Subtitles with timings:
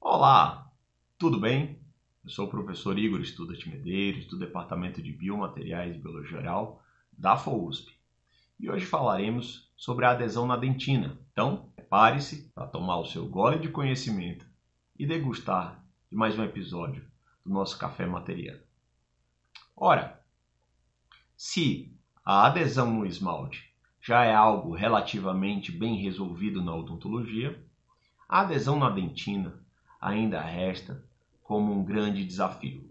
[0.00, 0.72] Olá,
[1.16, 1.78] tudo bem?
[2.24, 7.36] Eu sou o professor Igor Estudat Medeiros, do Departamento de Biomateriais e Biologia Geral da
[7.36, 7.92] FOUSP.
[8.58, 11.16] E hoje falaremos sobre a adesão na dentina.
[11.30, 14.44] Então, prepare-se para tomar o seu gole de conhecimento
[14.98, 17.06] e degustar de mais um episódio
[17.46, 18.62] do nosso Café Materiano.
[19.76, 20.20] Ora,
[21.36, 27.64] se a adesão no esmalte já é algo relativamente bem resolvido na odontologia,
[28.32, 29.62] a adesão na dentina
[30.00, 31.04] ainda resta
[31.42, 32.90] como um grande desafio.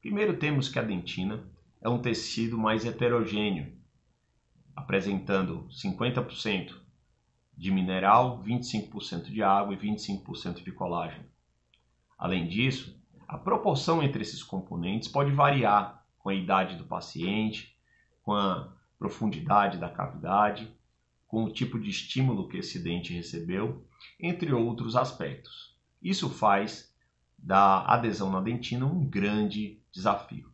[0.00, 1.44] Primeiro temos que a dentina
[1.82, 3.76] é um tecido mais heterogêneo,
[4.74, 6.80] apresentando 50%
[7.54, 11.26] de mineral, 25% de água e 25% de colágeno.
[12.16, 17.76] Além disso, a proporção entre esses componentes pode variar com a idade do paciente,
[18.22, 20.74] com a profundidade da cavidade,
[21.34, 23.84] com o tipo de estímulo que esse dente recebeu,
[24.20, 25.76] entre outros aspectos.
[26.00, 26.94] Isso faz
[27.36, 30.48] da adesão na dentina um grande desafio.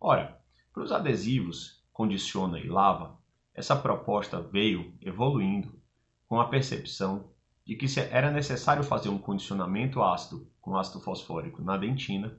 [0.00, 0.40] Ora,
[0.72, 3.18] para os adesivos condiciona e lava,
[3.52, 5.82] essa proposta veio evoluindo
[6.28, 7.32] com a percepção
[7.66, 12.38] de que era necessário fazer um condicionamento ácido com ácido fosfórico na dentina,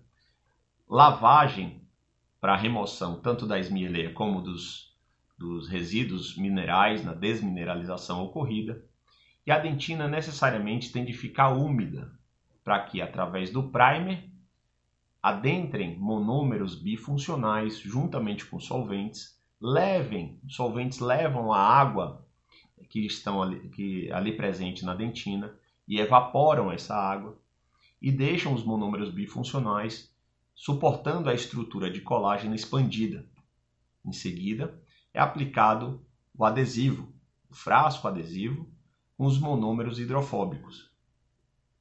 [0.87, 1.85] lavagem
[2.39, 4.94] para remoção tanto da esmieleia como dos,
[5.37, 8.83] dos resíduos minerais na desmineralização ocorrida,
[9.45, 12.11] e a dentina necessariamente tem de ficar úmida
[12.63, 14.29] para que, através do primer,
[15.21, 22.25] adentrem monômeros bifuncionais juntamente com solventes, levem, solventes levam a água
[22.89, 25.53] que estão ali, que, ali presente na dentina
[25.87, 27.37] e evaporam essa água
[28.01, 30.13] e deixam os monômeros bifuncionais
[30.53, 33.25] suportando a estrutura de colágeno expandida.
[34.05, 34.79] Em seguida,
[35.15, 36.05] é aplicado
[36.37, 37.07] o adesivo,
[37.49, 38.69] o frasco adesivo,
[39.17, 40.91] com os monômeros hidrofóbicos.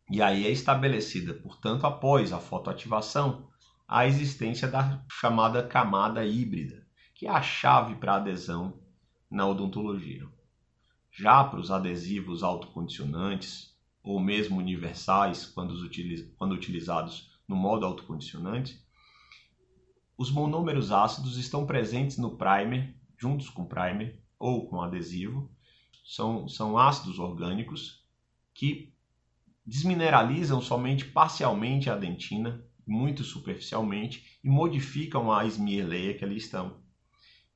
[0.09, 3.49] E aí é estabelecida, portanto, após a fotoativação,
[3.89, 8.79] a existência da chamada camada híbrida, que é a chave para adesão
[9.29, 10.29] na odontologia.
[11.11, 15.75] Já para os adesivos autocondicionantes, ou mesmo universais, quando,
[16.37, 18.81] quando utilizados no modo autocondicionante,
[20.17, 25.51] os monômeros ácidos estão presentes no primer, juntos com primer ou com adesivo.
[26.05, 28.05] São, são ácidos orgânicos
[28.53, 28.93] que
[29.65, 36.83] desmineralizam somente parcialmente a dentina, muito superficialmente, e modificam a esmieleia que ali estão.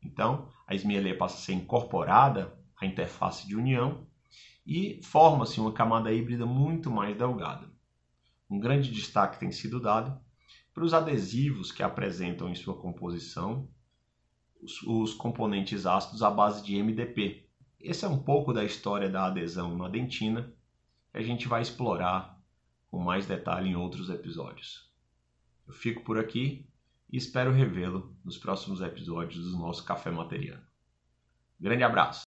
[0.03, 4.07] Então, a esmieleia passa a ser incorporada à interface de união
[4.67, 7.71] e forma-se uma camada híbrida muito mais delgada.
[8.49, 10.19] Um grande destaque tem sido dado
[10.73, 13.69] para os adesivos que apresentam em sua composição
[14.63, 17.47] os, os componentes ácidos à base de MDP.
[17.81, 20.53] Esse é um pouco da história da adesão na dentina
[21.13, 22.39] que a gente vai explorar
[22.91, 24.91] com mais detalhe em outros episódios.
[25.67, 26.67] Eu fico por aqui
[27.11, 30.67] e espero revê-lo nos próximos episódios do nosso Café Materiano.
[31.61, 32.28] Grande abraço!